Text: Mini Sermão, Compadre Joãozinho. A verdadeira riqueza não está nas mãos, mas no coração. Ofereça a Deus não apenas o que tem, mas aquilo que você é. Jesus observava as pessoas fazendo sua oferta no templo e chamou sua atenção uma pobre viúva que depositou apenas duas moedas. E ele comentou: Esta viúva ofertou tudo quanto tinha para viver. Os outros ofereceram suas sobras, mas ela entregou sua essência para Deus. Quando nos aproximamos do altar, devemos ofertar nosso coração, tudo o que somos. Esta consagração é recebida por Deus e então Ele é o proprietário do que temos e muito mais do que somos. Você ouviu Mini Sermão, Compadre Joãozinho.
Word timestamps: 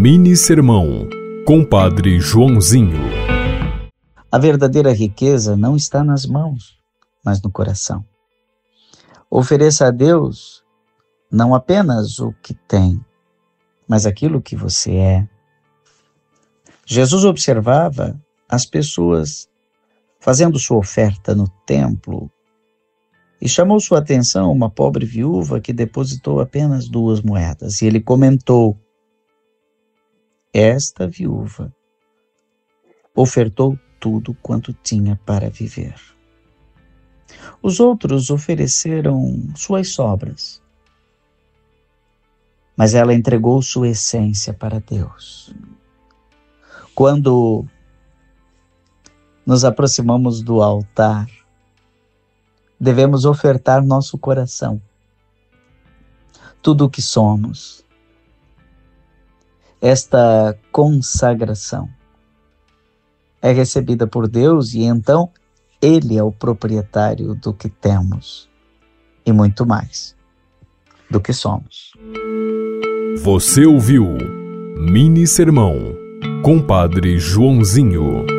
Mini 0.00 0.36
Sermão, 0.36 1.08
Compadre 1.44 2.20
Joãozinho. 2.20 3.00
A 4.30 4.38
verdadeira 4.38 4.92
riqueza 4.92 5.56
não 5.56 5.74
está 5.74 6.04
nas 6.04 6.24
mãos, 6.24 6.78
mas 7.24 7.42
no 7.42 7.50
coração. 7.50 8.04
Ofereça 9.28 9.88
a 9.88 9.90
Deus 9.90 10.62
não 11.28 11.52
apenas 11.52 12.20
o 12.20 12.32
que 12.40 12.54
tem, 12.54 13.04
mas 13.88 14.06
aquilo 14.06 14.40
que 14.40 14.54
você 14.54 14.94
é. 14.94 15.28
Jesus 16.86 17.24
observava 17.24 18.16
as 18.48 18.64
pessoas 18.64 19.48
fazendo 20.20 20.60
sua 20.60 20.76
oferta 20.76 21.34
no 21.34 21.48
templo 21.66 22.30
e 23.42 23.48
chamou 23.48 23.80
sua 23.80 23.98
atenção 23.98 24.52
uma 24.52 24.70
pobre 24.70 25.04
viúva 25.04 25.60
que 25.60 25.72
depositou 25.72 26.40
apenas 26.40 26.88
duas 26.88 27.20
moedas. 27.20 27.82
E 27.82 27.86
ele 27.86 28.00
comentou: 28.00 28.78
Esta 30.52 31.06
viúva 31.06 31.74
ofertou 33.14 33.78
tudo 34.00 34.34
quanto 34.34 34.72
tinha 34.72 35.20
para 35.26 35.50
viver. 35.50 35.94
Os 37.62 37.80
outros 37.80 38.30
ofereceram 38.30 39.52
suas 39.54 39.88
sobras, 39.90 40.62
mas 42.76 42.94
ela 42.94 43.12
entregou 43.12 43.60
sua 43.60 43.88
essência 43.88 44.54
para 44.54 44.80
Deus. 44.80 45.54
Quando 46.94 47.66
nos 49.44 49.64
aproximamos 49.64 50.42
do 50.42 50.62
altar, 50.62 51.28
devemos 52.80 53.24
ofertar 53.24 53.84
nosso 53.84 54.16
coração, 54.16 54.80
tudo 56.62 56.84
o 56.84 56.90
que 56.90 57.02
somos. 57.02 57.84
Esta 59.80 60.58
consagração 60.72 61.88
é 63.40 63.52
recebida 63.52 64.06
por 64.06 64.28
Deus 64.28 64.74
e 64.74 64.82
então 64.82 65.30
Ele 65.80 66.16
é 66.16 66.22
o 66.22 66.32
proprietário 66.32 67.34
do 67.34 67.52
que 67.52 67.68
temos 67.68 68.48
e 69.24 69.32
muito 69.32 69.64
mais 69.64 70.16
do 71.10 71.20
que 71.20 71.32
somos. 71.32 71.92
Você 73.22 73.64
ouviu 73.64 74.04
Mini 74.78 75.26
Sermão, 75.26 75.76
Compadre 76.42 77.18
Joãozinho. 77.18 78.37